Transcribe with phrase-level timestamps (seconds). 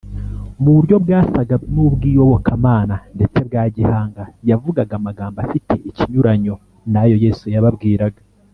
[0.61, 6.55] mu buryo bwasaga n’ubw’iyobokamana ndetse bwa gihanga, yavugaga amagambo afite ikinyuranyo
[6.91, 8.21] n’ayo yesu yababwiraga